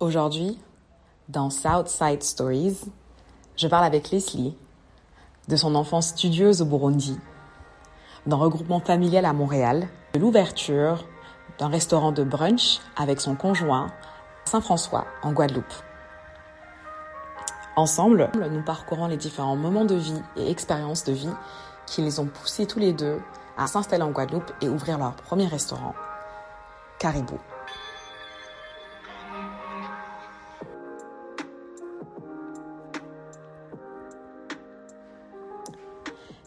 [0.00, 0.58] Aujourd'hui,
[1.28, 2.80] dans Southside Stories,
[3.54, 4.56] je parle avec Leslie
[5.46, 7.18] de son enfance studieuse au Burundi,
[8.24, 11.04] d'un regroupement familial à Montréal, de l'ouverture
[11.58, 15.74] d'un restaurant de brunch avec son conjoint à Saint-François, en Guadeloupe.
[17.76, 21.34] Ensemble, nous parcourons les différents moments de vie et expériences de vie
[21.84, 23.20] qui les ont poussés tous les deux
[23.58, 25.94] à s'installer en Guadeloupe et ouvrir leur premier restaurant,
[26.98, 27.38] Caribou.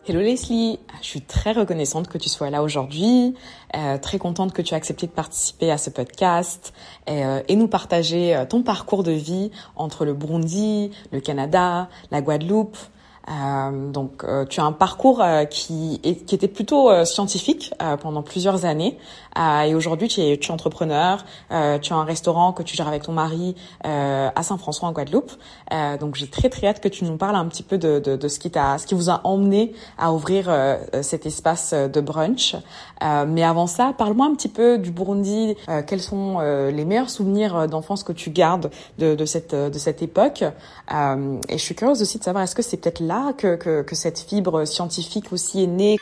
[0.06, 3.36] Hello Leslie, je suis très reconnaissante que tu sois là aujourd'hui,
[3.74, 6.74] euh, très contente que tu aies accepté de participer à ce podcast
[7.08, 11.88] et, euh, et nous partager euh, ton parcours de vie entre le Burundi, le Canada,
[12.12, 12.76] la Guadeloupe,
[13.30, 18.66] euh, donc, euh, tu as un parcours euh, qui, qui était plutôt scientifique pendant plusieurs
[18.66, 18.98] années,
[19.38, 21.24] et aujourd'hui tu es, tu es entrepreneur.
[21.50, 25.32] tu as un restaurant que tu gères avec ton mari à Saint-François en Guadeloupe.
[26.00, 28.28] donc, j'ai très très hâte que tu nous parles un petit peu de, de, de
[28.28, 30.52] ce qui t'a, ce qui vous a emmené à ouvrir
[31.02, 32.56] cet espace de brunch.
[33.28, 35.56] mais avant ça, parle-moi un petit peu du Burundi.
[35.88, 38.70] quels sont les meilleurs souvenirs d'enfance que tu gardes
[39.00, 40.44] de, de cette de cette époque?
[40.44, 43.96] Et je suis curieuse aussi de savoir est-ce que c'est peut-être là que, que, que
[43.96, 45.98] cette fibre scientifique aussi est née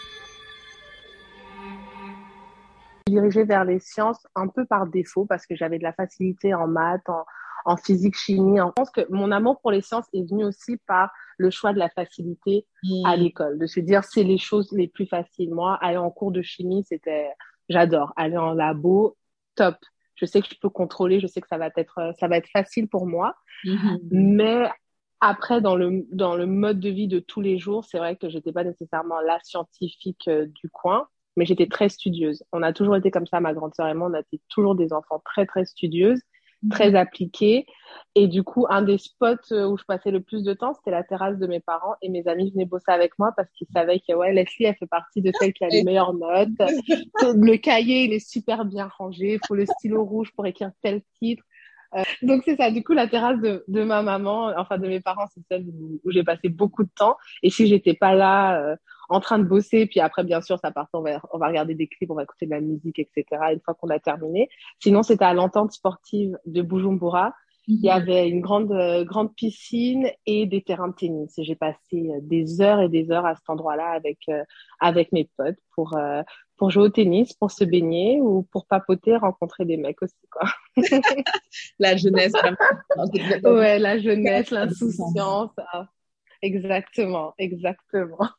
[3.08, 6.68] dirigée vers les sciences un peu par défaut parce que j'avais de la facilité en
[6.68, 7.26] maths, en,
[7.66, 8.58] en physique, chimie.
[8.58, 11.80] Je pense que mon amour pour les sciences est venu aussi par le choix de
[11.80, 12.66] la facilité
[13.06, 15.54] à l'école, de se dire c'est les choses les plus faciles.
[15.54, 17.30] Moi, aller en cours de chimie, c'était
[17.70, 18.14] j'adore.
[18.16, 19.18] Aller en labo,
[19.56, 19.76] top.
[20.16, 22.50] Je sais que je peux contrôler, je sais que ça va être ça va être
[22.50, 23.36] facile pour moi.
[23.66, 24.00] Mm-hmm.
[24.12, 24.70] Mais
[25.22, 28.28] après, dans le, dans le mode de vie de tous les jours, c'est vrai que
[28.28, 32.44] j'étais pas nécessairement la scientifique euh, du coin, mais j'étais très studieuse.
[32.52, 34.74] On a toujours été comme ça, ma grande sœur et moi, on a été toujours
[34.74, 36.22] des enfants très, très studieuses,
[36.64, 36.72] mhm.
[36.72, 37.68] très appliquées.
[38.16, 40.90] Et du coup, un des spots euh, où je passais le plus de temps, c'était
[40.90, 44.00] la terrasse de mes parents et mes amis venaient bosser avec moi parce qu'ils savaient
[44.00, 46.50] que, ouais, Leslie, elle fait partie de celles qui a les meilleures notes.
[47.22, 49.34] le cahier, il est super bien rangé.
[49.34, 51.44] Il faut le stylo rouge pour écrire tel titre.
[51.96, 55.02] Euh, donc c'est ça, du coup la terrasse de, de, ma maman, enfin de mes
[55.02, 57.18] parents, c'est celle où, j'ai passé beaucoup de temps.
[57.44, 58.76] Et si j'étais pas là euh,
[59.10, 61.76] en train de bosser, puis après bien sûr ça part, on va, on va regarder
[61.76, 63.26] des clips, on va écouter de la musique, etc.
[63.54, 64.50] Une fois qu'on a terminé.
[64.80, 67.34] Sinon c'était à l'entente sportive de Bujumbura.
[67.68, 71.34] Il y avait une grande euh, grande piscine et des terrains de tennis.
[71.38, 74.20] J'ai passé des heures et des heures à cet endroit-là avec
[74.80, 75.96] avec mes potes pour
[76.62, 80.48] pour jouer au tennis, pour se baigner ou pour papoter, rencontrer des mecs aussi, quoi.
[81.80, 82.34] la jeunesse.
[83.44, 85.50] ouais, la jeunesse, l'insouciance.
[85.58, 85.88] Ah,
[86.44, 88.30] exactement, exactement.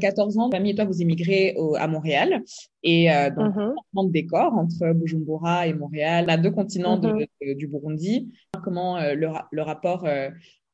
[0.00, 2.42] 14 ans, famille et toi, vous émigrez à Montréal.
[2.82, 7.56] Et euh, donc, mm de décor entre Bujumbura et Montréal, à deux continents mm-hmm.
[7.56, 8.32] du Burundi.
[8.64, 10.30] Comment euh, le, le, rapport euh,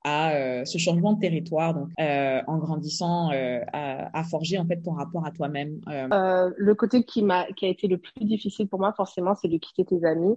[0.06, 4.64] à euh, ce changement de territoire, donc euh, en grandissant, euh, à, à, forger en
[4.64, 5.80] fait ton rapport à toi-même.
[5.88, 9.58] le côté qui m'a, qui a été le plus difficile pour moi, forcément, c'est de
[9.58, 10.36] quitter tes amis.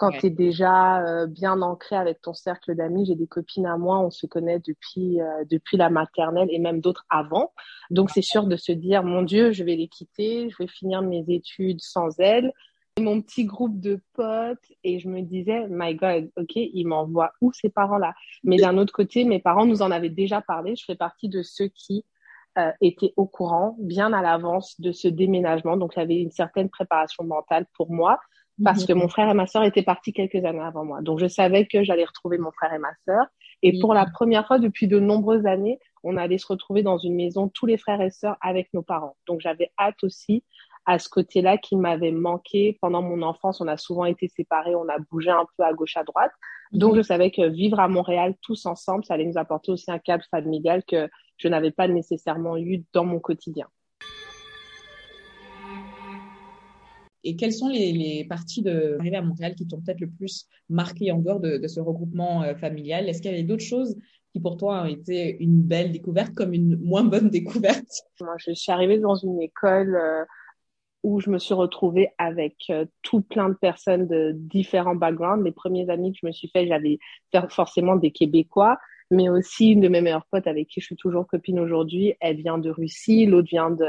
[0.00, 4.00] Quand tu es déjà bien ancré avec ton cercle d'amis, j'ai des copines à moi,
[4.00, 5.18] on se connaît depuis
[5.50, 7.52] depuis la maternelle et même d'autres avant.
[7.90, 11.02] Donc c'est sûr de se dire mon Dieu, je vais les quitter, je vais finir
[11.02, 12.50] mes études sans elles
[13.00, 17.52] mon petit groupe de potes et je me disais, my God, ok, il m'envoie où
[17.52, 18.14] ces parents-là?
[18.44, 20.76] Mais d'un autre côté, mes parents nous en avaient déjà parlé.
[20.76, 22.04] Je fais partie de ceux qui
[22.58, 25.76] euh, étaient au courant, bien à l'avance de ce déménagement.
[25.76, 28.20] Donc, il y avait une certaine préparation mentale pour moi
[28.62, 31.00] parce que mon frère et ma sœur étaient partis quelques années avant moi.
[31.02, 33.26] Donc, je savais que j'allais retrouver mon frère et ma sœur.
[33.62, 37.14] Et pour la première fois depuis de nombreuses années, on allait se retrouver dans une
[37.14, 39.16] maison, tous les frères et sœurs, avec nos parents.
[39.26, 40.44] Donc, j'avais hâte aussi
[40.86, 43.60] à ce côté-là qui m'avait manqué pendant mon enfance.
[43.60, 46.32] On a souvent été séparés, on a bougé un peu à gauche, à droite.
[46.72, 49.98] Donc, je savais que vivre à Montréal tous ensemble, ça allait nous apporter aussi un
[49.98, 53.66] cadre familial que je n'avais pas nécessairement eu dans mon quotidien.
[57.24, 61.12] Et quelles sont les, parties de l'arrivée à Montréal qui t'ont peut-être le plus marqué
[61.12, 63.08] en dehors de, ce regroupement euh, familial?
[63.08, 63.96] Est-ce qu'il y avait d'autres choses
[64.32, 67.90] qui pour toi ont été une belle découverte comme une moins bonne découverte?
[68.20, 70.24] Moi, je suis arrivée dans une école euh,
[71.02, 75.44] où je me suis retrouvée avec euh, tout plein de personnes de différents backgrounds.
[75.44, 76.98] Les premiers amis que je me suis fait, j'avais
[77.48, 78.78] forcément des Québécois,
[79.10, 82.36] mais aussi une de mes meilleures potes avec qui je suis toujours copine aujourd'hui, elle
[82.36, 83.86] vient de Russie, l'autre vient de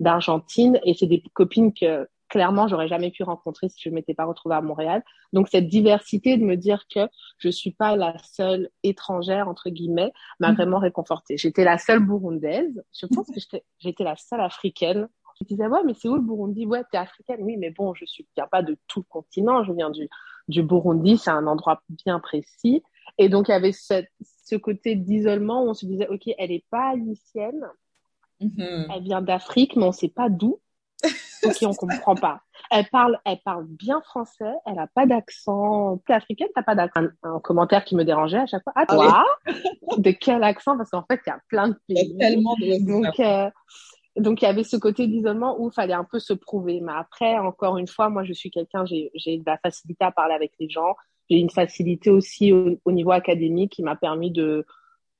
[0.00, 4.24] d'Argentine, et c'est des copines que clairement j'aurais jamais pu rencontrer si je m'étais pas
[4.24, 5.02] retrouvée à Montréal.
[5.32, 7.00] Donc cette diversité de me dire que
[7.38, 10.56] je suis pas la seule étrangère entre guillemets m'a mm-hmm.
[10.56, 11.36] vraiment réconfortée.
[11.36, 12.82] J'étais la seule burundaise.
[12.98, 15.08] Je pense que j'étais la seule africaine
[15.40, 16.66] Je disais, ouais, mais c'est où le Burundi?
[16.66, 17.40] Ouais, t'es africaine.
[17.40, 19.64] Oui, mais bon, je suis, viens pas de tout le continent.
[19.64, 20.08] Je viens du,
[20.48, 21.16] du Burundi.
[21.18, 22.82] C'est un endroit bien précis.
[23.18, 26.64] Et donc, il y avait ce côté d'isolement où on se disait, OK, elle est
[26.70, 27.66] pas haïtienne.
[28.40, 28.86] Mm-hmm.
[28.94, 30.60] Elle vient d'Afrique, mais on sait pas d'où.
[31.44, 32.40] Ok, on comprend pas.
[32.70, 36.00] Elle parle, elle parle bien français, elle a pas d'accent.
[36.06, 37.06] T'es africaine, t'as pas d'accent.
[37.22, 38.72] Un, commentaire qui me dérangeait à chaque fois.
[38.76, 39.24] Ah, ah toi?
[39.98, 40.76] de quel accent?
[40.76, 41.96] Parce qu'en fait, il y a plein de pays.
[41.96, 42.86] Il y a tellement de...
[42.86, 43.50] Donc, euh,
[44.16, 46.80] donc il y avait ce côté d'isolement où il fallait un peu se prouver.
[46.80, 50.10] Mais après, encore une fois, moi, je suis quelqu'un, j'ai, j'ai de la facilité à
[50.10, 50.96] parler avec les gens.
[51.30, 54.64] J'ai une facilité aussi au niveau académique qui m'a permis de,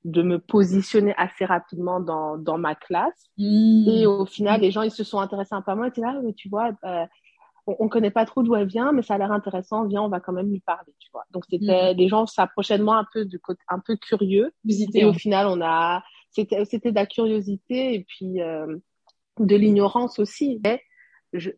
[0.05, 3.27] de me positionner assez rapidement dans, dans ma classe.
[3.37, 3.89] Mmh.
[3.89, 5.87] Et au final, les gens, ils se sont intéressés un peu à moi.
[5.87, 7.06] Ils étaient là, mais tu vois, euh,
[7.67, 9.87] on, ne connaît pas trop d'où elle vient, mais ça a l'air intéressant.
[9.87, 11.25] Viens, on va quand même lui parler, tu vois.
[11.31, 11.97] Donc, c'était, mmh.
[11.97, 14.53] les gens s'approchaient de moi un peu du côté, un peu curieux.
[14.95, 18.77] et au final, on a, c'était, c'était de la curiosité et puis, euh,
[19.39, 20.61] de l'ignorance aussi.
[20.65, 20.81] Mais
[21.33, 21.50] je,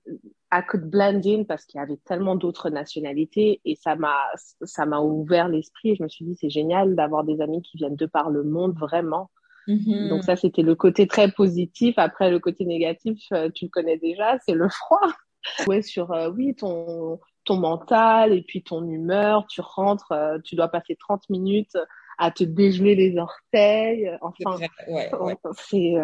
[0.52, 4.18] I could blend in parce qu'il y avait tellement d'autres nationalités et ça m'a
[4.62, 5.94] ça m'a ouvert l'esprit.
[5.94, 8.76] Je me suis dit c'est génial d'avoir des amis qui viennent de par le monde
[8.76, 9.30] vraiment.
[9.68, 10.08] Mm-hmm.
[10.08, 11.94] Donc ça c'était le côté très positif.
[11.98, 15.12] Après le côté négatif, euh, tu le connais déjà, c'est le froid.
[15.68, 19.46] ouais sur euh, oui ton ton mental et puis ton humeur.
[19.48, 21.78] Tu rentres, euh, tu dois passer 30 minutes
[22.18, 24.10] à te dégeler les orteils.
[24.20, 24.58] Enfin,
[24.88, 25.36] ouais, ouais.
[25.56, 25.94] c'est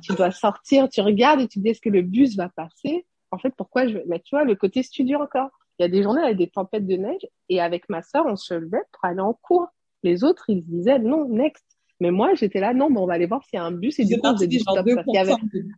[0.00, 3.04] tu dois sortir, tu regardes et tu dis est-ce que le bus va passer?
[3.30, 3.98] En fait, pourquoi je.
[4.06, 5.50] Mais tu vois, le côté studio encore.
[5.78, 8.36] Il y a des journées avec des tempêtes de neige et avec ma sœur, on
[8.36, 9.68] se levait pour aller en cours.
[10.02, 11.64] Les autres, ils disaient non, next.
[12.00, 13.98] Mais moi, j'étais là, non, mais on va aller voir s'il y a un bus.
[13.98, 14.86] Et du coup, on faisait stop.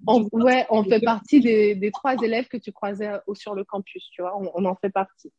[0.07, 4.09] on, ouais, on fait partie des, des, trois élèves que tu croisais sur le campus,
[4.13, 4.37] tu vois.
[4.37, 5.33] On, en fait partie.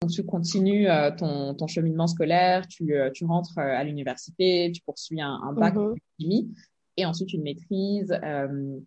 [0.00, 4.72] Donc, tu continues euh, ton, ton, cheminement scolaire, tu, euh, tu rentres euh, à l'université,
[4.74, 6.52] tu poursuis un, un bac mm
[6.96, 8.78] et ensuite une maîtrise euh,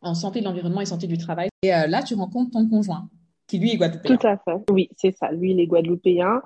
[0.00, 1.48] en santé de l'environnement et santé du travail.
[1.62, 3.08] Et euh, là, tu rencontres ton conjoint,
[3.46, 4.16] qui lui est guadeloupéen.
[4.16, 4.64] Tout à fait.
[4.70, 5.32] Oui, c'est ça.
[5.32, 6.42] Lui, il est guadeloupéen.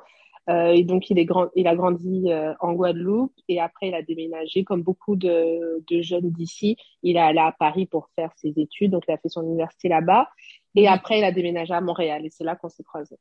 [0.48, 2.28] Euh, et donc, il, est grand, il a grandi
[2.60, 6.76] en Guadeloupe et après, il a déménagé, comme beaucoup de, de jeunes d'ici.
[7.02, 9.88] Il est allé à Paris pour faire ses études, donc il a fait son université
[9.88, 10.28] là-bas.
[10.74, 13.18] Et après, il a déménagé à Montréal et c'est là qu'on s'est croisés.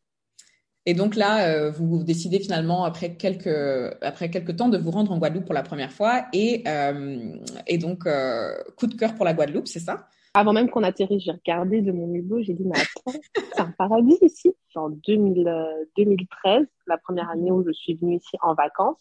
[0.90, 5.12] Et donc là, euh, vous décidez finalement, après quelques, après quelques temps, de vous rendre
[5.12, 6.26] en Guadeloupe pour la première fois.
[6.34, 7.36] Et, euh,
[7.68, 10.08] et donc, euh, coup de cœur pour la Guadeloupe, c'est ça?
[10.34, 13.70] Avant même qu'on atterrisse, j'ai regardé de mon hublot, j'ai dit, mais attends, c'est un
[13.78, 14.52] paradis ici.
[14.74, 18.98] En 2013, la première année où je suis venue ici en vacances.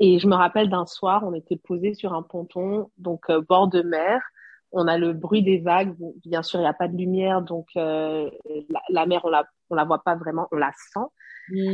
[0.00, 3.82] Et je me rappelle d'un soir, on était posé sur un ponton, donc bord de
[3.82, 4.22] mer
[4.74, 5.94] on a le bruit des vagues.
[6.24, 8.30] Bien sûr, il n'y a pas de lumière, donc euh,
[8.90, 11.06] la, mer, on la, on la voit pas vraiment, on la sent.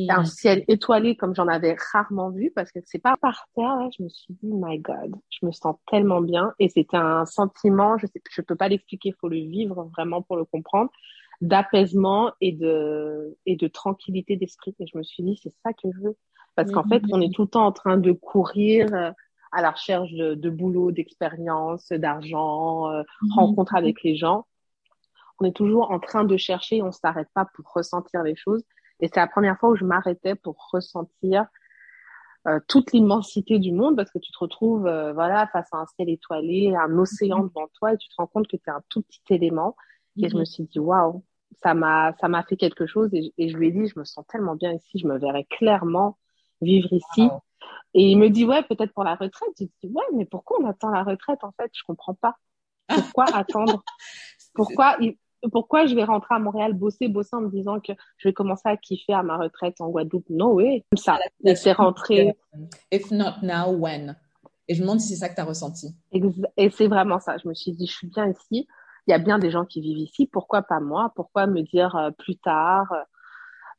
[0.08, 3.88] Un ciel étoilé comme j'en avais rarement vu parce que c'est pas par terre.
[3.96, 7.96] je me suis dit, my God, je me sens tellement bien et c'était un sentiment.
[7.96, 10.90] Je sais, je peux pas l'expliquer, il faut le vivre vraiment pour le comprendre,
[11.40, 14.74] d'apaisement et de et de tranquillité d'esprit.
[14.80, 16.16] Et je me suis dit, c'est ça que je veux
[16.56, 19.12] parce qu'en fait, on est tout le temps en train de courir euh,
[19.52, 23.32] à la recherche de, de boulot, d'expérience, d'argent, euh, mhm.
[23.32, 24.46] rencontre avec les gens.
[25.40, 28.62] On est toujours en train de chercher, on s'arrête pas pour ressentir les choses.
[29.00, 31.46] Et c'est la première fois où je m'arrêtais pour ressentir
[32.46, 35.86] euh, toute l'immensité du monde parce que tu te retrouves euh, voilà face à un
[35.86, 37.48] ciel étoilé, un océan mhm.
[37.48, 39.76] devant toi et tu te rends compte que tu es un tout petit élément.
[40.16, 40.46] Et je me mhm.
[40.46, 41.24] suis dit waouh,
[41.62, 44.04] ça m'a ça m'a fait quelque chose et, et, je lui ai dit je me
[44.04, 46.18] sens tellement bien ici, je me verrais clairement
[46.60, 47.28] vivre ici.
[47.94, 49.50] Et il me dit, ouais, peut-être pour la retraite.
[49.58, 51.70] Je dis, ouais, mais pourquoi on attend la retraite, en fait?
[51.72, 52.36] Je comprends pas.
[52.88, 53.82] Pourquoi attendre?
[54.54, 54.96] Pourquoi,
[55.52, 58.68] pourquoi je vais rentrer à Montréal, bosser, bosser en me disant que je vais commencer
[58.68, 60.26] à kiffer à ma retraite en Guadeloupe?
[60.30, 60.84] Non, oui.
[60.90, 61.18] Comme ça.
[61.54, 62.36] C'est rentré.
[62.92, 64.16] If not now, when?
[64.68, 65.96] Et je me demande si c'est ça que tu as ressenti.
[66.56, 67.36] Et c'est vraiment ça.
[67.38, 68.68] Je me suis dit, je suis bien ici.
[69.06, 70.26] Il y a bien des gens qui vivent ici.
[70.26, 71.12] Pourquoi pas moi?
[71.16, 72.86] Pourquoi me dire euh, plus tard?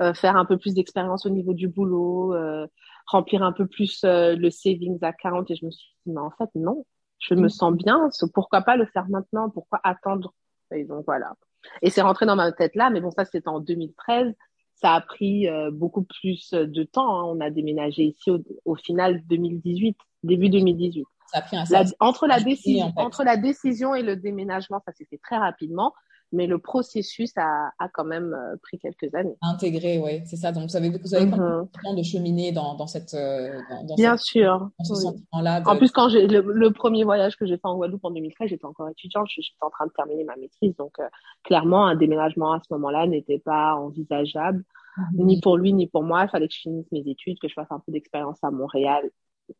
[0.01, 2.65] Euh, faire un peu plus d'expérience au niveau du boulot, euh,
[3.05, 5.45] remplir un peu plus euh, le savings account.
[5.49, 6.85] Et je me suis dit, mais en fait, non,
[7.19, 7.49] je me mm.
[7.49, 8.09] sens bien.
[8.33, 9.49] Pourquoi pas le faire maintenant?
[9.49, 10.33] Pourquoi attendre?
[10.73, 11.33] Et donc voilà.
[11.81, 14.33] Et c'est rentré dans ma tête là, mais bon, ça c'était en 2013.
[14.75, 17.19] Ça a pris beaucoup plus de temps.
[17.19, 17.23] Hein.
[17.25, 18.31] On a déménagé ici
[18.65, 21.05] au, final 2018, début 2018.
[21.27, 21.65] Ça a pris un
[21.99, 25.93] entre la décision, entre la décision et le déménagement, ça s'est fait très rapidement
[26.31, 29.35] mais le processus a, a quand même euh, pris quelques années.
[29.41, 30.51] Intégré, oui, c'est ça.
[30.51, 34.15] Donc, vous avez, vous avez mm temps de cheminer dans, dans cette, euh, dans, Bien
[34.17, 34.69] sûr.
[34.77, 35.63] Dans ce sentiment-là.
[35.65, 38.65] En plus, quand j'ai le, premier voyage que j'ai fait en Guadeloupe en 2013, j'étais
[38.65, 41.07] encore étudiante, j'étais en train de terminer ma maîtrise, donc euh,
[41.43, 44.63] clairement, un déménagement à ce moment-là n'était pas envisageable,
[44.97, 45.25] mhm.
[45.25, 46.23] ni pour lui ni pour moi.
[46.23, 49.09] Il fallait que je finisse mes études, que je fasse un peu d'expérience à Montréal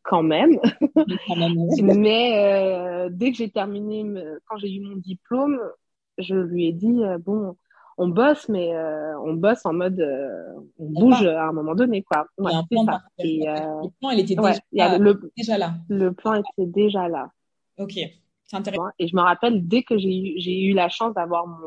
[0.02, 0.58] quand même.
[1.82, 4.04] Mais dès que j'ai terminé,
[4.46, 5.58] quand j'ai eu mon diplôme,
[6.22, 7.56] je lui ai dit bon,
[7.98, 8.72] on bosse, mais
[9.24, 10.00] on bosse en mode
[10.78, 12.26] on bouge à un moment donné, quoi.
[13.18, 14.98] Et, le plan, il était déjà,
[15.36, 15.74] déjà, là.
[15.88, 17.30] Le plan était déjà là.
[17.78, 17.94] Ok,
[18.44, 18.88] c'est intéressant.
[18.98, 21.58] Et je me rappelle dès que j'ai eu, j'ai eu la chance d'avoir mon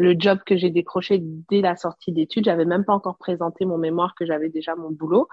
[0.00, 3.76] le job que j'ai décroché dès la sortie d'études, j'avais même pas encore présenté mon
[3.76, 5.28] mémoire que j'avais déjà mon boulot.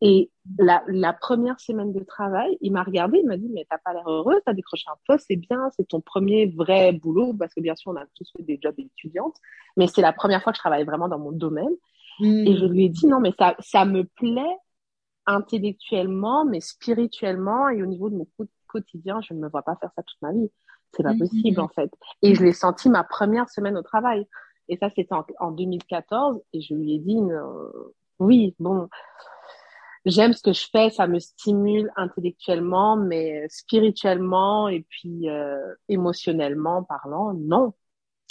[0.00, 3.78] Et la, la, première semaine de travail, il m'a regardé, il m'a dit, mais t'as
[3.78, 7.52] pas l'air heureuse, t'as décroché un poste, c'est bien, c'est ton premier vrai boulot, parce
[7.52, 9.36] que bien sûr, on a tous fait des jobs étudiantes,
[9.76, 11.74] mais c'est la première fois que je travaille vraiment dans mon domaine.
[12.20, 14.56] Et je lui ai dit, non, mais ça, ça me plaît
[15.26, 18.26] intellectuellement, mais spirituellement et au niveau de mon
[18.66, 20.50] quotidien, je ne me vois pas faire ça toute ma vie.
[20.96, 21.92] C'est pas possible, en fait.
[22.22, 24.26] Et je l'ai senti ma première semaine au travail.
[24.68, 26.40] Et ça, c'était en, en, 2014.
[26.52, 27.70] Et je lui ai dit, euh,
[28.18, 28.88] oui, bon,
[30.04, 36.82] j'aime ce que je fais, ça me stimule intellectuellement, mais spirituellement et puis euh, émotionnellement
[36.84, 37.74] parlant, non.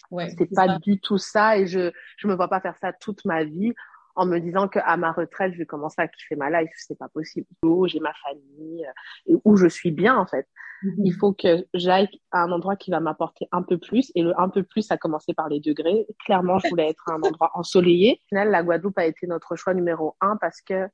[0.10, 3.26] Ouais, c'est pas du tout ça et je je me vois pas faire ça toute
[3.26, 3.74] ma vie
[4.16, 6.98] en me disant que à ma retraite je vais commencer à kiffer ma life, c'est
[6.98, 7.46] pas possible.
[7.64, 10.48] Où j'ai ma famille euh, et où je suis bien en fait.
[10.84, 11.02] Mm-hmm.
[11.06, 14.40] Il faut que j'aille à un endroit qui va m'apporter un peu plus et le
[14.40, 16.08] un peu plus a commencé par les degrés.
[16.26, 18.22] Clairement, je voulais être à un endroit ensoleillé.
[18.26, 20.88] Au final, la Guadeloupe a été notre choix numéro un parce que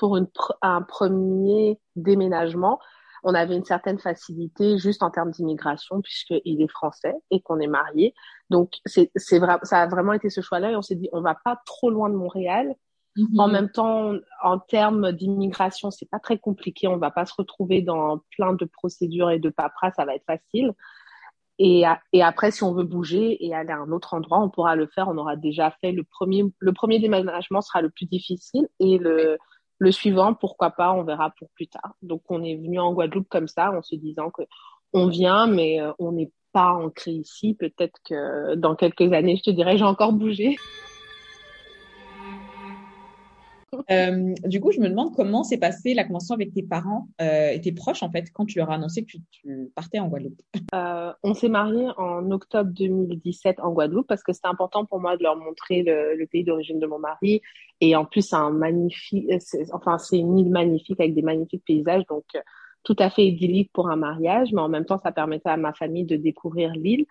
[0.00, 0.26] pour une
[0.62, 2.80] un premier déménagement,
[3.22, 7.66] on avait une certaine facilité juste en termes d'immigration puisqu'il est français et qu'on est
[7.66, 8.14] marié.
[8.48, 11.36] Donc c'est vrai, ça a vraiment été ce choix-là et on s'est dit on va
[11.44, 12.74] pas trop loin de Montréal.
[13.36, 13.52] En mhm.
[13.52, 16.88] même temps, en termes d'immigration, c'est pas très compliqué.
[16.88, 20.24] On va pas se retrouver dans plein de procédures et de paperasse, ça va être
[20.24, 20.72] facile.
[21.58, 24.76] Et, et, après, si on veut bouger et aller à un autre endroit, on pourra
[24.76, 25.08] le faire.
[25.08, 26.44] On aura déjà fait le premier.
[26.58, 29.36] Le premier déménagement sera le plus difficile et le
[29.80, 31.94] le suivant, pourquoi pas, on verra pour plus tard.
[32.02, 34.42] Donc on est venu en Guadeloupe comme ça, en se disant que
[34.92, 37.54] on vient, mais euh, on n'est pas ancré ici.
[37.54, 40.56] Peut-être que dans quelques années, je te dirais, j'ai encore bougé.
[43.90, 47.50] Euh, du coup, je me demande comment s'est passée la convention avec tes parents euh,
[47.50, 50.40] et tes proches, en fait, quand tu leur as annoncé que tu, partais en Guadeloupe.
[50.74, 55.16] Euh, on s'est mariés en octobre 2017 en Guadeloupe parce que c'était important pour moi
[55.16, 57.42] de leur montrer le, pays d'origine de mon mari.
[57.80, 59.26] Et en plus, c'est un magnifique,
[59.72, 62.24] enfin, c'est une île magnifique avec des magnifiques paysages, donc
[62.82, 65.72] tout à fait idyllique pour un mariage, mais en même temps, ça permettait à ma
[65.72, 67.06] famille de découvrir l'île.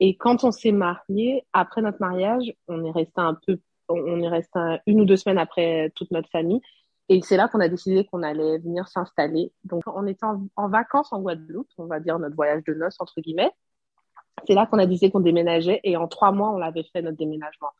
[0.00, 3.58] Et quand on s'est mariés, après notre mariage, on est resté un peu
[3.90, 4.56] on y reste
[4.86, 6.60] une ou deux semaines après toute notre famille.
[7.10, 9.52] Et c'est là qu'on a décidé qu'on allait venir s'installer.
[9.64, 13.20] Donc, on était en, vacances en Guadeloupe, on va dire notre voyage de noces, entre
[13.20, 13.50] guillemets.
[14.46, 17.16] C'est là qu'on a décidé qu'on déménageait et en trois mois, on l'avait fait notre
[17.16, 17.70] déménagement.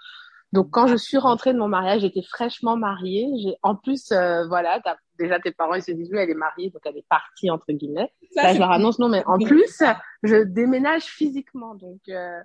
[0.53, 3.29] Donc, quand je suis rentrée de mon mariage, j'étais fraîchement mariée.
[3.41, 4.83] J'ai, en plus, euh, voilà,
[5.17, 7.71] déjà tes parents, ils se disent, oui, elle est mariée, donc elle est partie, entre
[7.71, 8.13] guillemets.
[8.35, 9.81] Là, je leur annonce, non, mais en plus,
[10.25, 11.77] je déménage physiquement.
[11.77, 12.41] Donc, euh,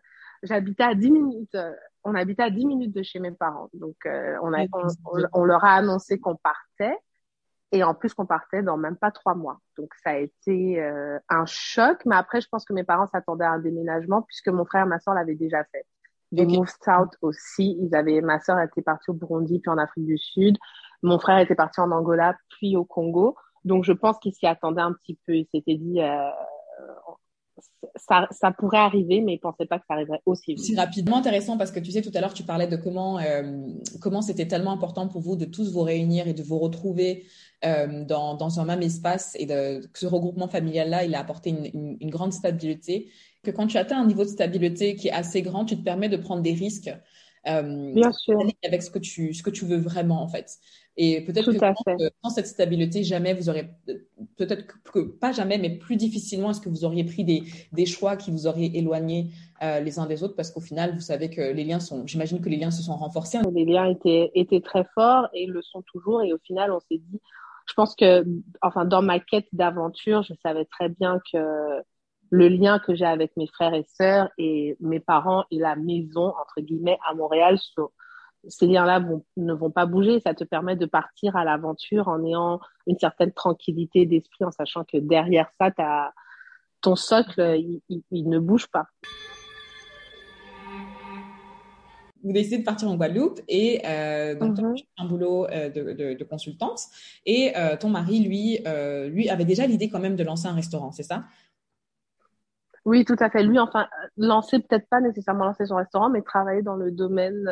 [0.46, 1.58] j'habitais à 10 minutes
[2.06, 3.70] on habitait à 10 minutes de chez mes parents.
[3.74, 4.66] Donc, euh, on, a,
[5.34, 6.98] on, leur a annoncé qu'on partait.
[7.72, 9.60] Et en plus, qu'on partait dans même pas trois mois.
[9.76, 12.06] Donc, ça a été euh, un choc.
[12.06, 14.88] Mais après, je pense que mes parents s'attendaient à un déménagement puisque mon frère et
[14.88, 15.86] ma soeur l'avaient déjà fait.
[16.32, 16.58] Des okay.
[16.58, 17.76] Move South aussi.
[17.82, 20.58] Ils avaient, ma soeur était partie au Burundi puis en Afrique du Sud.
[21.02, 23.36] Mon frère était parti en Angola puis au Congo.
[23.64, 25.36] Donc, je pense qu'ils s'y attendaient un petit peu.
[25.36, 26.30] Ils s'étaient dit, euh,
[27.96, 30.64] ça, pourrait arriver, mais ils pensaient pas que ça arriverait aussi vite.
[30.64, 33.68] C'est rapidement intéressant parce que tu sais, tout à l'heure, tu parlais de comment euh,
[34.02, 37.26] comment c'était tellement important pour vous de tous vous réunir et de vous retrouver
[37.64, 41.52] euh, dans, dans un même espace et de, que ce regroupement familial-là, il a apporté
[41.52, 43.10] une, une, une, grande stabilité.
[43.44, 46.10] Que quand tu atteins un niveau de stabilité qui est assez grand, tu te permets
[46.10, 46.92] de prendre des risques.
[47.48, 48.40] Euh, Bien sûr.
[48.64, 50.58] Avec ce que tu ce que tu veux vraiment en fait.
[50.98, 51.60] Et peut-être que
[52.24, 53.70] sans, cette stabilité, jamais vous aurez,
[54.38, 58.16] peut-être que pas jamais, mais plus difficilement est-ce que vous auriez pris des, des choix
[58.16, 59.28] qui vous auraient éloigné
[59.62, 62.40] euh, les uns des autres, parce qu'au final, vous savez que les liens sont, j'imagine
[62.40, 63.40] que les liens se sont renforcés.
[63.54, 66.22] Les liens étaient, étaient très forts et le sont toujours.
[66.24, 67.20] Et au final, on s'est dit,
[67.68, 68.26] je pense que,
[68.62, 71.82] enfin, dans ma quête d'aventure, je savais très bien que
[72.30, 76.34] le lien que j'ai avec mes frères et sœurs et mes parents et la maison,
[76.42, 77.92] entre guillemets, à Montréal, sur,
[78.48, 79.04] ces liens-là
[79.38, 80.20] ne vont pas bouger.
[80.20, 84.84] Ça te permet de partir à l'aventure en ayant une certaine tranquillité d'esprit, en sachant
[84.84, 86.14] que derrière ça, as,
[86.82, 87.58] ton socle,
[87.90, 88.86] il, ne bouge pas.
[92.24, 96.24] Vous décidez de partir en Guadeloupe et euh, donc mm un boulot euh, de, de,
[96.24, 96.80] consultante.
[97.26, 100.54] Et euh, ton mari, lui, euh, lui avait déjà l'idée quand même de lancer un
[100.54, 101.26] restaurant, c'est ça?
[102.86, 103.44] Oui, tout à fait.
[103.44, 103.88] Lui, enfin,
[104.18, 107.50] lancer peut-être pas nécessairement lancer son restaurant, mais travailler dans le domaine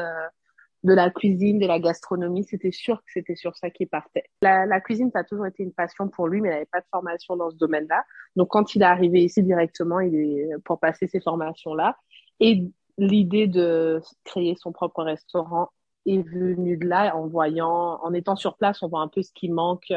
[0.83, 2.43] de la cuisine, de la gastronomie.
[2.43, 4.25] C'était sûr que c'était sur ça qu'il partait.
[4.41, 6.81] La, la, cuisine, ça a toujours été une passion pour lui, mais il n'avait pas
[6.81, 8.03] de formation dans ce domaine-là.
[8.35, 11.97] Donc, quand il est arrivé ici directement, il est pour passer ces formations-là.
[12.39, 12.65] Et
[12.97, 15.69] l'idée de créer son propre restaurant
[16.05, 19.31] est venue de là en voyant, en étant sur place, on voit un peu ce
[19.33, 19.93] qui manque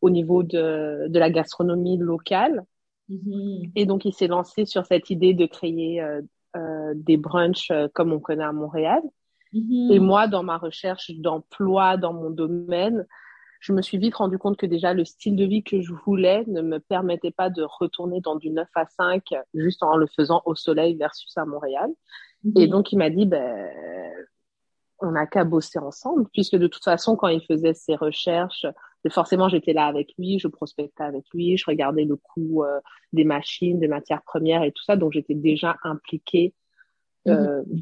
[0.00, 2.64] au niveau de, de la gastronomie locale.
[3.10, 3.72] Mm-hmm.
[3.76, 6.22] Et donc, il s'est lancé sur cette idée de créer euh,
[6.56, 9.02] euh, des brunchs euh, comme on connaît à Montréal.
[9.52, 9.92] Mm-hmm.
[9.92, 13.06] Et moi, dans ma recherche d'emploi dans mon domaine,
[13.60, 16.44] je me suis vite rendu compte que déjà le style de vie que je voulais
[16.48, 19.22] ne me permettait pas de retourner dans du 9 à 5
[19.54, 21.90] juste en le faisant au soleil versus à Montréal.
[22.44, 22.60] Mm-hmm.
[22.60, 23.70] Et donc, il m'a dit, ben,
[25.00, 28.66] on n'a qu'à bosser ensemble, puisque de toute façon, quand il faisait ses recherches,
[29.10, 32.80] forcément, j'étais là avec lui, je prospectais avec lui, je regardais le coût euh,
[33.12, 36.54] des machines, des matières premières et tout ça, donc j'étais déjà impliquée
[37.28, 37.80] euh, mhm.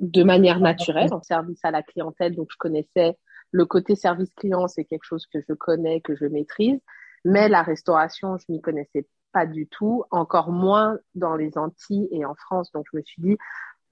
[0.00, 3.16] de manière naturelle en service à la clientèle, donc je connaissais
[3.52, 6.80] le côté service client, c'est quelque chose que je connais, que je maîtrise,
[7.24, 12.24] mais la restauration, je m'y connaissais pas du tout, encore moins dans les Antilles et
[12.24, 13.36] en France, donc je me suis dit,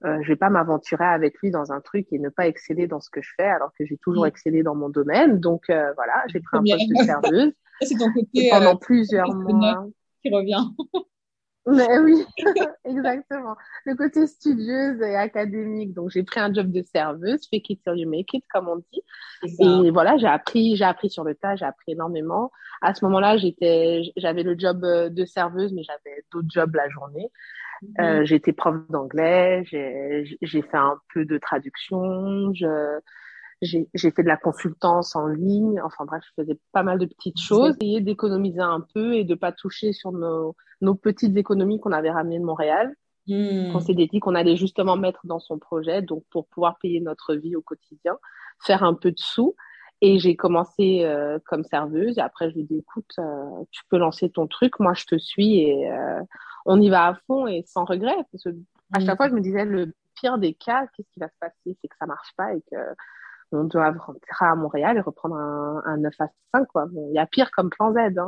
[0.03, 2.99] euh, je vais pas m'aventurer avec lui dans un truc et ne pas exceller dans
[2.99, 5.39] ce que je fais alors que j'ai toujours excellé dans mon domaine.
[5.39, 7.53] Donc euh, voilà, j'ai pris un poste de serveuse.
[7.81, 9.87] C'est ton côté pendant euh, plusieurs mois
[10.21, 10.65] qui revient.
[11.67, 12.23] Mais oui,
[12.85, 13.55] exactement.
[13.85, 15.95] Le côté studieuse et académique.
[15.95, 18.75] Donc j'ai pris un job de serveuse, fake it till you make it comme on
[18.75, 19.01] dit.
[19.59, 22.51] Et voilà, j'ai appris, j'ai appris sur le tas, j'ai appris énormément.
[22.83, 27.31] À ce moment-là, j'étais, j'avais le job de serveuse, mais j'avais d'autres jobs la journée.
[27.99, 34.37] Euh, j'ai été prof d'anglais, j'ai fait un peu de traduction, j'ai fait de la
[34.37, 35.81] consultance en ligne.
[35.81, 37.75] Enfin bref, je faisais pas mal de petites choses.
[37.81, 42.11] Essayer d'économiser un peu et de pas toucher sur nos, nos petites économies qu'on avait
[42.11, 42.93] ramenées de Montréal.
[43.27, 43.71] Hmm.
[43.71, 47.33] Qu'on s'est dit qu'on allait justement mettre dans son projet, donc pour pouvoir payer notre
[47.33, 48.19] vie au quotidien,
[48.63, 49.55] faire un peu de sous.
[50.01, 52.17] Et j'ai commencé euh, comme serveuse.
[52.17, 54.79] Et après, je lui ai dit, écoute, euh, tu peux lancer ton truc.
[54.79, 56.21] Moi, je te suis et euh,
[56.65, 58.15] on y va à fond et sans regret.
[58.31, 58.49] Parce que
[58.93, 59.17] à chaque mm.
[59.17, 61.77] fois, je me disais, le pire des cas, qu'est-ce qui va se passer?
[61.81, 62.77] C'est que ça marche pas et que
[63.51, 66.67] on doit rentrer à Montréal et reprendre un, un 9 à 5.
[66.67, 66.87] Quoi.
[66.87, 68.17] Bon, il y a pire comme plan Z.
[68.17, 68.27] Hein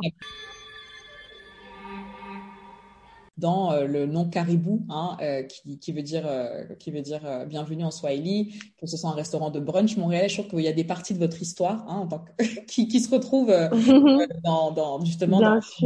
[3.37, 7.21] dans euh, le nom caribou, hein, euh, qui, qui, veut dire euh, qui veut dire
[7.47, 8.59] bienvenue en Swahili.
[8.79, 11.13] Pour ce soit un restaurant de brunch montréalais, je trouve qu'il y a des parties
[11.13, 13.47] de votre histoire hein, en tant que, qui, qui se retrouvent
[14.43, 15.85] dans, dans, justement dans, ce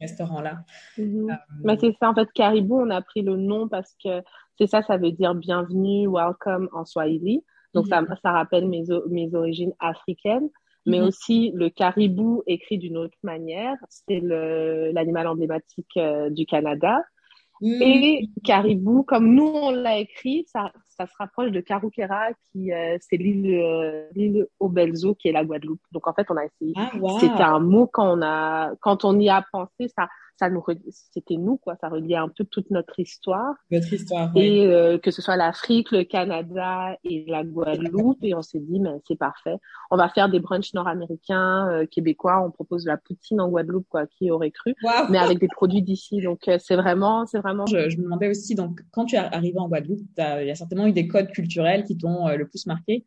[0.00, 0.64] restaurant-là.
[0.98, 1.32] Mm
[1.80, 4.22] c'est ça en fait caribou, on a pris le nom parce que
[4.58, 7.42] c'est ça, ça veut dire bienvenue, welcome en Swahili.
[7.72, 8.14] Donc ça, mhm.
[8.22, 10.50] ça rappelle mes, mes origines africaines
[10.86, 11.06] mais mhm.
[11.06, 13.76] aussi le caribou écrit d'une autre manière.
[13.88, 17.02] C'est l'animal emblématique euh, du Canada.
[17.60, 17.82] Mhm.
[17.82, 22.96] Et caribou, comme nous on l'a écrit, ça, ça se rapproche de Carukera, qui euh,
[23.00, 25.80] c'est l'île euh, l'île Obelzo, qui est la Guadeloupe.
[25.92, 26.72] Donc en fait, on a essayé.
[26.76, 26.90] Ah,
[27.20, 30.08] C'était un mot quand on a quand on y a pensé, ça
[30.40, 30.64] ça nous
[31.12, 31.76] c'était nous quoi.
[31.80, 33.54] Ça reliait un peu toute notre histoire.
[33.70, 38.18] Notre histoire et euh, que ce soit l'Afrique le Canada et la Guadeloupe.
[38.22, 39.56] Et on s'est dit mais c'est parfait.
[39.90, 42.42] On va faire des brunchs nord-américains euh, québécois.
[42.42, 44.74] On propose la poutine en Guadeloupe quoi qui aurait cru.
[45.10, 46.22] Mais avec des produits d'ici.
[46.22, 49.18] Donc euh, c'est vraiment c'est vraiment je, je, me demandais aussi donc quand tu es
[49.18, 52.66] arrivé en Guadeloupe il y a certainement eu des codes culturels qui t'ont le plus
[52.66, 53.04] marqué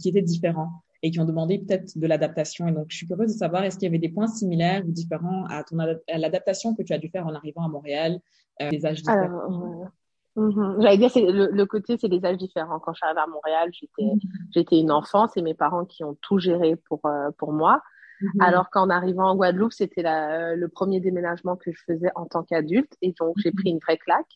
[0.00, 0.70] qui étaient différents
[1.02, 2.66] et qui ont demandé peut-être de l'adaptation.
[2.68, 4.90] Et donc, je suis curieuse de savoir, est-ce qu'il y avait des points similaires ou
[4.90, 5.76] différents à, ton
[6.08, 8.20] l'adaptation que tu as dû faire en arrivant à Montréal,
[8.62, 9.90] euh, des âges différents?
[10.36, 10.76] Mhm.
[10.80, 12.78] J'allais dire, c'est le, côté, c'est des âges différents.
[12.78, 14.20] Quand je suis arrivée à Montréal, j'étais, mhm.
[14.54, 17.80] j'étais une enfant, c'est mes parents qui ont tout géré pour, euh, pour moi.
[18.20, 18.40] Mhm.
[18.40, 22.92] Alors qu'en arrivant en Guadeloupe, c'était le premier déménagement que je faisais en tant qu'adulte.
[23.02, 24.26] Et donc, j'ai pris une vraie claque.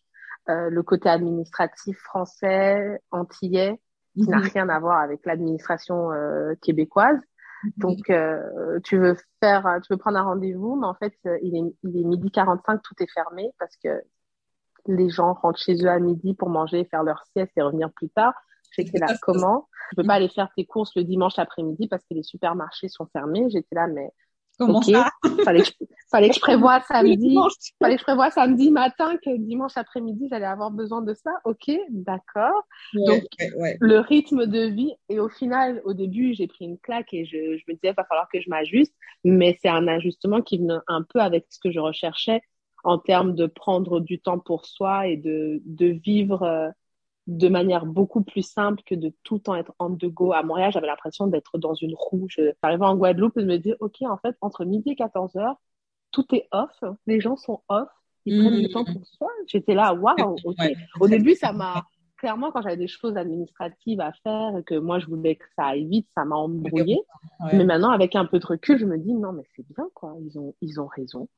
[0.48, 3.78] Euh, le côté administratif français, antillais,
[4.14, 7.18] qui n'a rien à voir avec l'administration euh, québécoise.
[7.76, 11.54] Donc, euh, tu veux faire, tu veux prendre un rendez-vous, mais en fait, euh, il
[11.54, 14.02] est, il est midi 45, tout est fermé parce que
[14.86, 18.08] les gens rentrent chez eux à midi pour manger, faire leur sieste et revenir plus
[18.08, 18.32] tard.
[18.72, 19.68] J'étais là, comment?
[19.90, 23.06] Tu peux pas aller faire tes courses le dimanche après-midi parce que les supermarchés sont
[23.12, 23.50] fermés.
[23.50, 24.10] J'étais là, mais
[24.60, 25.10] Comment ça
[25.42, 27.34] fallait que je, fallait que je prévoie samedi,
[27.82, 31.30] fallait que je prévoie samedi matin que dimanche après-midi j'allais avoir besoin de ça.
[31.44, 32.66] Ok, d'accord.
[32.92, 33.24] Donc
[33.80, 37.56] le rythme de vie et au final, au début, j'ai pris une claque et je,
[37.56, 38.94] je me disais il va falloir que je m'ajuste,
[39.24, 42.42] mais c'est un ajustement qui venait un peu avec ce que je recherchais
[42.84, 46.68] en termes de prendre du temps pour soi et de de vivre euh,
[47.30, 50.32] de manière beaucoup plus simple que de tout le temps être en de go.
[50.32, 52.26] À Montréal, j'avais l'impression d'être dans une roue.
[52.28, 55.54] J'arrivais en Guadeloupe et je me dis, OK, en fait, entre midi et 14 heures,
[56.10, 56.82] tout est off.
[57.06, 57.88] Les gens sont off.
[58.26, 59.28] Ils prennent du temps pour soi.
[59.46, 60.56] J'étais là, waouh, OK.
[60.98, 61.84] Au début, ça m'a,
[62.20, 65.68] clairement, quand j'avais des choses administratives à faire et que moi, je voulais que ça
[65.68, 67.00] aille vite, ça m'a embrouillé.
[67.52, 70.14] Mais maintenant, avec un peu de recul, je me dis, non, mais c'est bien, quoi.
[70.20, 71.28] Ils ont, ils ont raison.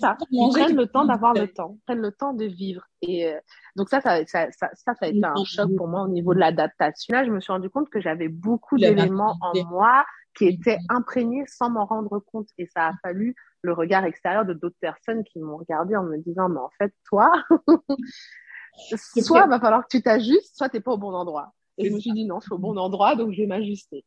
[0.00, 0.18] Ça.
[0.30, 2.82] Ils prennent le temps d'avoir le temps, prennent le temps de vivre.
[3.00, 3.38] Et euh,
[3.76, 6.40] donc ça ça, ça, ça, ça, a été un choc pour moi au niveau de
[6.40, 7.14] l'adaptation.
[7.14, 10.04] Là, je me suis rendu compte que j'avais beaucoup d'éléments en moi
[10.36, 12.48] qui étaient imprégnés sans m'en rendre compte.
[12.58, 16.18] Et ça a fallu le regard extérieur de d'autres personnes qui m'ont regardé en me
[16.18, 17.32] disant, mais en fait, toi,
[18.76, 21.52] soit il va falloir que tu t'ajustes, soit tu n'es pas au bon endroit.
[21.78, 24.04] Et je me suis dit, non, je suis au bon endroit, donc je vais m'ajuster.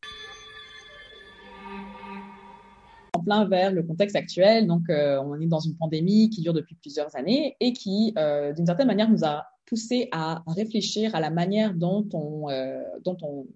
[3.13, 6.53] En plein vers le contexte actuel, donc euh, on est dans une pandémie qui dure
[6.53, 11.19] depuis plusieurs années et qui, euh, d'une certaine manière, nous a poussé à réfléchir à
[11.19, 13.47] la manière dont on, euh, dont on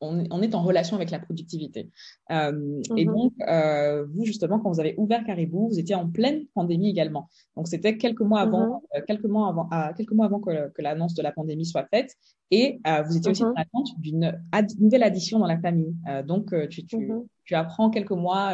[0.00, 1.90] on, est en relation avec la productivité.
[2.30, 3.14] Euh, Et mhm.
[3.14, 7.28] donc, euh, vous, justement, quand vous avez ouvert Caribou, vous étiez en pleine pandémie également.
[7.56, 8.80] Donc, c'était quelques mois avant, mhm.
[8.96, 11.86] euh, quelques mois avant, euh, quelques mois avant que, que l'annonce de la pandémie soit
[11.90, 12.14] faite.
[12.50, 13.58] Et euh, vous étiez aussi en mhm.
[13.58, 14.40] attente d'une
[14.78, 15.94] nouvelle addition dans la famille.
[16.26, 17.10] donc, tu, tu,
[17.44, 18.52] tu, apprends quelques mois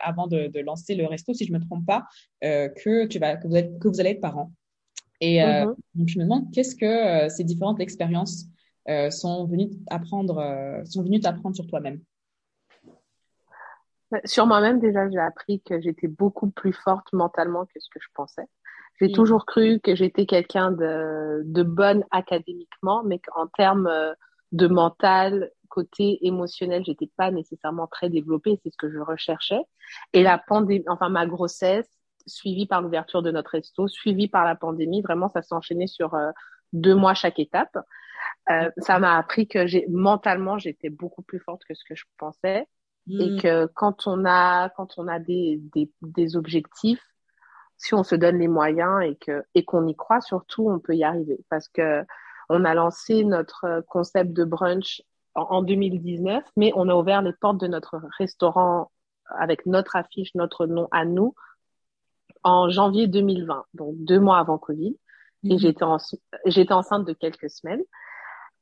[0.00, 2.04] avant de, de, lancer le resto, si je me trompe pas,
[2.42, 4.52] que tu vas, que vous, êtes, que vous allez être parent.
[5.20, 5.40] Et
[5.94, 8.46] donc, je me demande qu'est-ce que ces différentes expériences
[8.88, 12.00] euh, sont venus apprendre, euh, sont venus t'apprendre sur toi-même
[14.24, 18.08] Sur moi-même, déjà, j'ai appris que j'étais beaucoup plus forte mentalement que ce que je
[18.14, 18.46] pensais.
[19.00, 24.12] J'ai toujours cru que j'étais quelqu'un de, de bonne académiquement, mais qu'en termes euh,
[24.52, 28.58] de mental, côté émotionnel, j'étais pas nécessairement très développée.
[28.62, 29.60] C'est ce que je recherchais.
[30.14, 31.86] Et la pandémie, enfin ma grossesse,
[32.26, 36.16] suivie par l'ouverture de notre resto, suivie par la pandémie, vraiment, ça s'est enchaîné sur
[36.72, 37.78] deux mois chaque étape.
[38.50, 42.04] Euh, ça m'a appris que j'ai mentalement j'étais beaucoup plus forte que ce que je
[42.16, 42.66] pensais
[43.10, 43.40] et mm.
[43.40, 47.04] que quand on a quand on a des, des, des objectifs
[47.76, 50.94] si on se donne les moyens et que et qu'on y croit surtout on peut
[50.94, 52.04] y arriver parce que
[52.48, 55.02] on a lancé notre concept de brunch
[55.34, 58.90] en, en 2019 mais on a ouvert les portes de notre restaurant
[59.38, 61.34] avec notre affiche notre nom à nous
[62.44, 64.96] en janvier 2020 donc deux mois avant Covid
[65.44, 65.58] et mm.
[65.58, 65.98] j'étais en,
[66.46, 67.82] j'étais enceinte de quelques semaines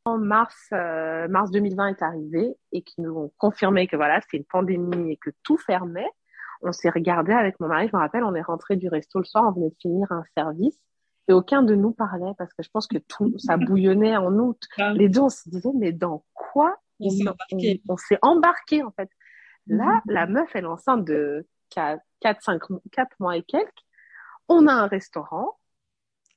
[0.06, 4.44] mars, euh, mars 2020 est arrivé et qui nous ont confirmé que voilà, c'était une
[4.44, 6.08] pandémie et que tout fermait.
[6.62, 9.24] On s'est regardé avec mon mari, je me rappelle, on est rentré du resto le
[9.24, 10.80] soir, on venait de finir un service
[11.28, 14.62] et aucun de nous parlait parce que je pense que tout, ça bouillonnait en août.
[14.78, 14.92] Ah.
[14.92, 17.10] Les deux, on se disait, mais dans quoi on,
[17.96, 18.82] s'est embarqué.
[18.82, 19.10] en fait.
[19.66, 20.14] Là, mhm.
[20.14, 22.00] la meuf, elle est enceinte de 4,
[22.40, 23.70] 5, 4 mois et quelques.
[24.48, 25.58] On a un restaurant,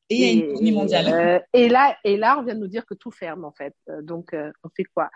[0.10, 1.08] et il y a une pandémie mondiale.
[1.08, 3.76] Euh, et là, et là, on vient de nous dire que tout ferme en fait.
[3.90, 5.10] Euh, donc, euh, on fait quoi?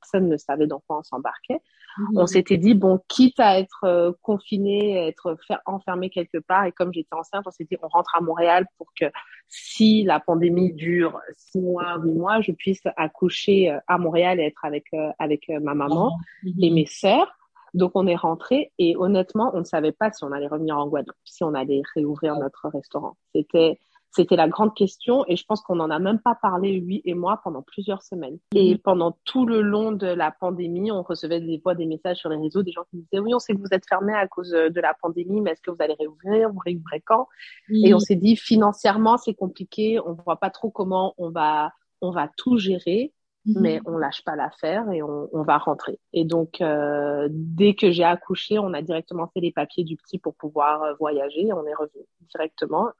[0.00, 1.60] Personne ne savait dans quoi on s'embarquait.
[1.96, 2.18] Mhm.
[2.18, 7.14] On s'était dit bon, quitte à être confiné, être enfermé quelque part, et comme j'étais
[7.14, 9.04] enceinte, on s'est dit on rentre à Montréal pour que
[9.46, 14.64] si la pandémie dure six mois, huit mois, je puisse accoucher à Montréal et être
[14.64, 14.86] avec
[15.20, 16.52] avec ma maman mhm.
[16.60, 17.38] et mes sœurs.
[17.74, 20.88] Donc on est rentré et honnêtement, on ne savait pas si on allait revenir en
[20.88, 23.16] Guadeloupe, si on allait réouvrir notre restaurant.
[23.34, 23.78] C'était
[24.14, 27.14] c'était la grande question et je pense qu'on n'en a même pas parlé, lui et
[27.14, 28.38] moi, pendant plusieurs semaines.
[28.54, 28.78] Et mhm.
[28.78, 32.36] pendant tout le long de la pandémie, on recevait des fois des messages sur les
[32.36, 34.80] réseaux, des gens qui disaient oui, on sait que vous êtes fermé à cause de
[34.80, 37.26] la pandémie, mais est-ce que vous allez réouvrir, vous réouvrez quand?
[37.70, 41.72] Et on s'est dit financièrement c'est compliqué, on voit pas trop comment on va
[42.02, 43.12] on va tout gérer.
[43.44, 43.60] Mhm.
[43.60, 45.98] Mais on lâche pas l'affaire et on, on, va rentrer.
[46.12, 50.18] Et donc, euh, dès que j'ai accouché, on a directement fait les papiers du petit
[50.18, 51.52] pour pouvoir euh, voyager.
[51.52, 52.90] On est revenu directement.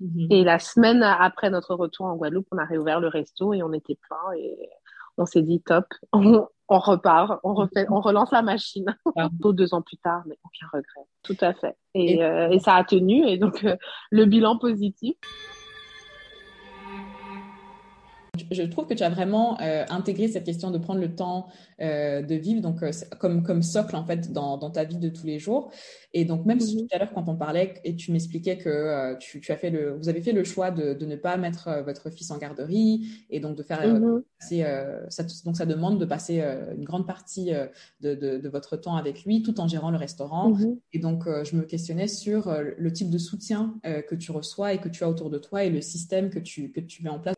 [0.00, 0.26] Mhm.
[0.30, 3.72] Et la semaine après notre retour en Guadeloupe, on a réouvert le resto et on
[3.72, 4.68] était plein et
[5.18, 8.96] on s'est dit top, on, on, repart, on refait, on relance la machine.
[9.16, 9.28] Ah.
[9.32, 11.06] Deux ans plus tard, mais aucun regret.
[11.22, 11.76] Tout à fait.
[11.94, 13.76] Et, et, euh, et ça a tenu et donc euh,
[14.10, 15.16] le bilan positif.
[18.50, 21.48] Je trouve que tu as vraiment euh, intégré cette question de prendre le temps
[21.82, 22.90] euh, de vivre, donc euh,
[23.20, 25.70] comme comme socle en fait dans, dans ta vie de tous les jours.
[26.14, 26.66] Et donc même mhm.
[26.66, 29.68] tout à l'heure quand on parlait et tu m'expliquais que euh, tu, tu, as fait
[29.68, 32.38] le, vous avez fait le choix de, de ne pas mettre euh, votre fils en
[32.38, 34.22] garderie et donc de faire, mhm.
[35.10, 36.40] ça, donc ça demande de passer
[36.74, 37.52] une grande partie
[38.00, 40.52] de, de, de, votre temps avec lui tout en gérant le restaurant.
[40.52, 40.78] Mhm.
[40.94, 44.88] Et donc je me questionnais sur le type de soutien que tu reçois et que
[44.88, 47.36] tu as autour de toi et le système que tu que tu mets en place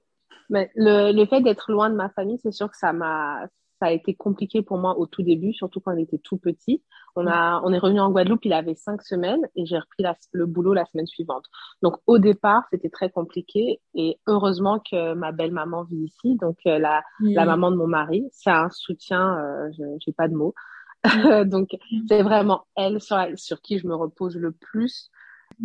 [0.51, 3.47] mais le, le fait d'être loin de ma famille, c'est sûr que ça m'a
[3.81, 6.83] ça a été compliqué pour moi au tout début, surtout quand il était tout petit.
[7.17, 10.15] On a, on est revenu en Guadeloupe, il avait cinq semaines et j'ai repris la,
[10.33, 11.45] le boulot la semaine suivante.
[11.83, 16.57] Donc au départ, c'était très compliqué et heureusement que ma belle maman vit ici, donc
[16.67, 20.55] euh, la, la maman de mon mari, c'est un soutien, euh, j'ai pas de mots.
[21.45, 21.77] donc
[22.09, 25.11] c'est vraiment elle sur, sur qui je me repose le plus.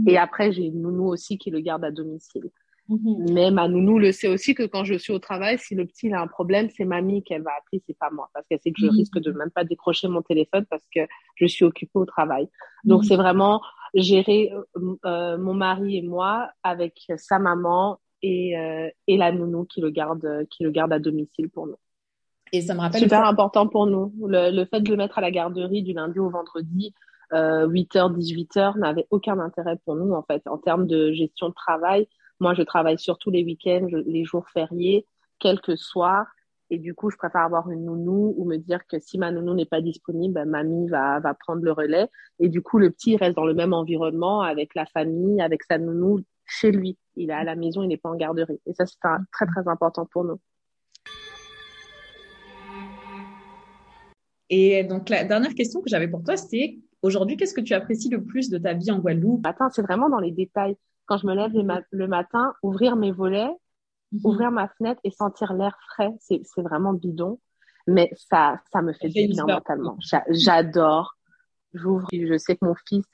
[0.07, 2.49] Et après j'ai une nounou aussi qui le garde à domicile.
[2.89, 3.32] Mhm.
[3.32, 6.12] Mais ma nounou le sait aussi que quand je suis au travail, si le petit
[6.12, 8.82] a un problème, c'est mamie qu'elle va appeler, c'est pas moi, parce qu'elle sait que
[8.82, 8.95] je mhm.
[8.95, 11.02] risque de même pas décrocher mon téléphone parce que
[11.36, 12.49] je suis occupée au travail.
[12.84, 13.08] Donc mhm.
[13.08, 13.62] c'est vraiment
[13.93, 19.65] gérer euh, euh, mon mari et moi avec sa maman et, euh, et la nounou
[19.65, 21.78] qui le garde qui le garde à domicile pour nous.
[22.52, 24.12] Et ça me rappelle super important pour nous.
[24.28, 26.95] Le, le, fait de le mettre à la garderie du lundi au vendredi,
[27.34, 31.54] euh, 8h, 18h, n'avait aucun intérêt pour nous en fait en termes de gestion de
[31.54, 32.08] travail
[32.39, 35.06] moi, je travaille surtout les week-ends, les jours fériés,
[35.39, 36.28] quelques soirs.
[36.71, 39.56] Et du coup, je préfère avoir une nounou ou me dire que si ma nounou
[39.56, 42.08] n'est pas disponible, ben, mamie va, va prendre le relais.
[42.39, 45.80] Et du coup, le petit reste dans le même environnement avec la famille, avec sa
[45.80, 46.97] nounou chez lui.
[47.15, 48.62] Il est à la maison, il n'est pas en garderie.
[48.67, 50.39] Et ça, c'est très, très important pour nous.
[54.52, 58.10] Et donc, la dernière question que j'avais pour toi, c'était aujourd'hui, qu'est-ce que tu apprécies
[58.10, 59.45] le plus de ta vie en Guadeloupe?
[59.45, 60.75] Attends, c'est vraiment dans les détails
[61.10, 61.52] quand je me lève
[61.91, 63.50] le, matin, ouvrir mes volets,
[64.12, 64.22] mhm.
[64.24, 67.39] ouvrir ma fenêtre et sentir l'air frais, c'est vraiment bidon.
[67.88, 69.98] Mais ça, ça me fait du bien mentalement.
[70.30, 71.15] J'adore.
[71.74, 73.08] J'ouvre, je sais que mon fils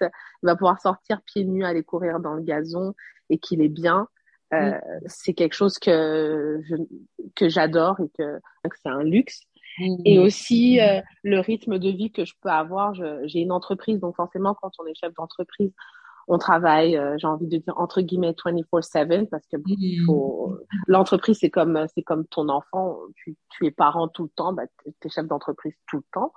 [0.43, 2.93] va pouvoir sortir pieds nus, aller courir dans le gazon
[3.29, 4.07] et qu'il est bien.
[4.53, 4.77] Euh,
[5.07, 6.61] c'est quelque chose que
[7.35, 8.39] que j'adore et que,
[8.81, 9.41] c'est un luxe.
[10.05, 12.93] Et aussi euh, le rythme de vie que je peux avoir.
[12.93, 15.73] J'ai une entreprise, donc forcément quand on est chef d'entreprise,
[16.27, 20.05] on travaille, euh, j'ai envie de dire entre guillemets 24/7 parce que mmh.
[20.05, 20.57] faut
[20.87, 24.63] l'entreprise c'est comme c'est comme ton enfant, tu, tu es parent tout le temps, bah,
[24.83, 26.33] tu es chef d'entreprise tout le temps.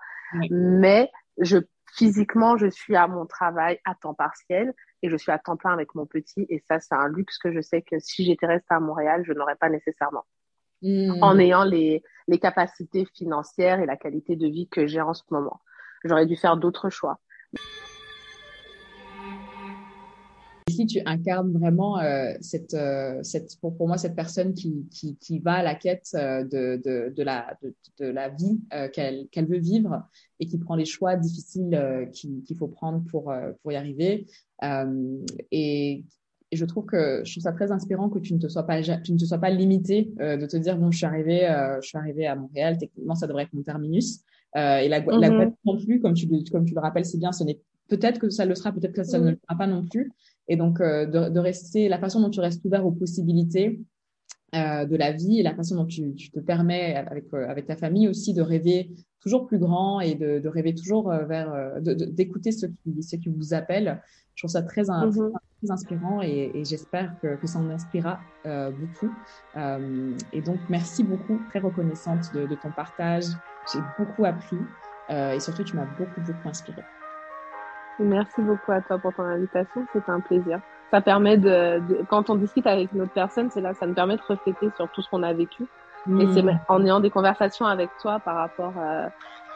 [0.51, 1.59] Mais je
[1.95, 5.73] physiquement, je suis à mon travail à temps partiel et je suis à temps plein
[5.73, 8.75] avec mon petit et ça c'est un luxe que je sais que si j'étais restée
[8.75, 10.25] à Montréal, je n'aurais pas nécessairement.
[10.83, 11.23] Mmh.
[11.23, 15.23] En ayant les les capacités financières et la qualité de vie que j'ai en ce
[15.31, 15.61] moment.
[16.05, 17.19] J'aurais dû faire d'autres choix.
[20.87, 25.39] Tu incarnes vraiment euh, cette, euh, cette, pour, pour, moi, cette personne qui, qui, qui
[25.39, 29.47] va à la quête euh, de, de, de, la, de, de la vie euh, qu'elle
[29.47, 30.03] veut vivre
[30.41, 34.27] et qui prend les choix difficiles qu'il faut prendre pour, pour y arriver.
[35.51, 36.05] et
[36.51, 38.81] et je trouve que je trouve ça très inspirant que tu ne te sois pas
[38.81, 41.41] tu ne te sois pas limité de te dire bon je suis arrivé
[41.83, 44.21] je suis arrivé à Montréal techniquement ça devrait être mon terminus
[44.57, 45.53] et la, la mm-hmm.
[45.67, 48.45] non plus comme tu comme tu le rappelles si bien ce n'est peut-être que ça
[48.45, 50.11] le sera peut-être que ça ne le sera pas non plus
[50.49, 53.81] et donc, euh, de, de, rester, la façon dont tu restes ouvert aux possibilités
[54.55, 57.67] euh, de la vie et la façon dont tu, tu te permets avec, euh, avec
[57.67, 61.81] ta famille aussi de rêver toujours plus grand et de, de rêver toujours euh, vers,
[61.83, 64.01] d'écouter ce qui, ce qui vous appelle.
[64.35, 65.33] Je trouve ça très, mm-hmm.
[65.33, 69.13] très, inspirant et, et j'espère que, que ça en inspirera euh, beaucoup.
[69.57, 73.25] Euh, et donc, merci beaucoup, très reconnaissante de, de ton partage.
[73.73, 74.57] J'ai beaucoup appris
[75.11, 76.83] et surtout, tu m'as beaucoup, beaucoup inspiré.
[77.99, 79.85] Merci beaucoup à toi pour ton invitation.
[79.93, 80.61] C'était un plaisir.
[80.91, 84.17] Ça permet de, quand on discute avec une autre personne, c'est là, ça nous permet
[84.17, 85.65] de refléter sur tout ce qu'on a vécu.
[86.21, 86.61] Et c'est mmh.
[86.69, 89.11] en ayant des conversations avec toi par rapport à,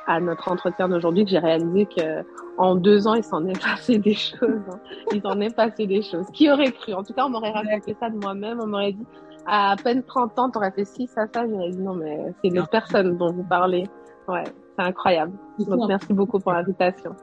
[0.07, 2.25] à notre entretien d'aujourd'hui que j'ai réalisé que
[2.59, 4.63] en deux ans, il s'en est passé des choses.
[4.71, 4.79] Hein.
[5.13, 6.27] Il s'en est passé des choses.
[6.33, 6.93] Qui aurait cru?
[6.95, 8.61] En tout cas, on m'aurait raconté ça de moi-même.
[8.61, 9.07] On m'aurait dit,
[9.47, 11.47] à, peine 30 ans, t'aurais fait ci, ça, ça.
[11.49, 13.85] J'aurais dit, non, mais c'est une autre personne dont vous parlez.
[14.29, 15.33] Ouais, c'est incroyable.
[15.59, 17.15] Donc, merci beaucoup pour l'invitation.